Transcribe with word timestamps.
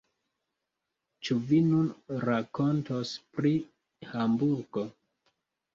Ĉu 1.27 1.37
vi 1.51 1.59
nun 1.67 1.91
rakontos 2.25 3.13
pri 3.39 3.55
Hamburgo? 4.17 4.91